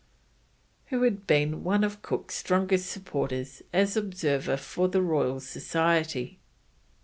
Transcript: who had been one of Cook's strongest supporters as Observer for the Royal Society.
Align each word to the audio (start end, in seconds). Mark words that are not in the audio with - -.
who 0.87 1.03
had 1.03 1.27
been 1.27 1.63
one 1.63 1.83
of 1.83 2.01
Cook's 2.01 2.33
strongest 2.33 2.89
supporters 2.91 3.61
as 3.71 3.95
Observer 3.95 4.57
for 4.57 4.87
the 4.87 4.99
Royal 5.03 5.39
Society. 5.39 6.39